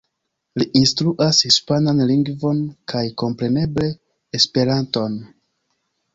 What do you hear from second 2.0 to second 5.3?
lingvon, kaj kompreneble Esperanton.